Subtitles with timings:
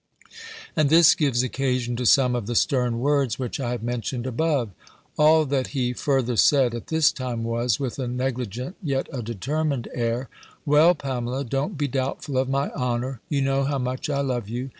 [0.75, 4.71] And this gives occasion to some of the stern words which I have mentioned above.
[5.15, 9.87] All that he further said at this time was, with a negligent, yet a determined
[9.93, 10.27] air
[10.65, 13.21] "Well, Pamela, don't be doubtful of my honour.
[13.29, 14.69] You know how much I love you.